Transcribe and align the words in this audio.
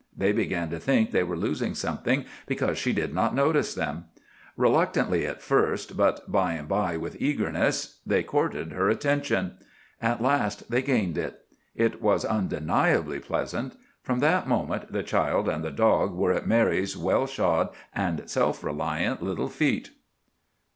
They 0.17 0.31
began 0.31 0.71
to 0.71 0.79
think 0.79 1.11
they 1.11 1.21
were 1.21 1.35
losing 1.37 1.75
something 1.75 2.25
because 2.47 2.79
she 2.79 2.91
did 2.91 3.13
not 3.13 3.35
notice 3.35 3.75
them. 3.75 4.05
Reluctantly 4.57 5.27
at 5.27 5.43
first, 5.43 5.95
but 5.95 6.31
by 6.31 6.53
and 6.53 6.67
by 6.67 6.97
with 6.97 7.21
eagerness, 7.21 7.99
they 8.03 8.23
courted 8.23 8.71
her 8.71 8.89
attention. 8.89 9.57
At 10.01 10.19
last 10.19 10.71
they 10.71 10.81
gained 10.81 11.19
it. 11.19 11.41
It 11.75 12.01
was 12.01 12.25
undeniably 12.25 13.19
pleasant. 13.19 13.75
From 14.01 14.21
that 14.21 14.47
moment 14.47 14.91
the 14.91 15.03
child 15.03 15.47
and 15.47 15.63
the 15.63 15.69
dog 15.69 16.15
were 16.15 16.31
at 16.33 16.47
Mary's 16.47 16.97
well 16.97 17.27
shod 17.27 17.69
and 17.93 18.27
self 18.27 18.63
reliant 18.63 19.21
little 19.21 19.49
feet. 19.49 19.91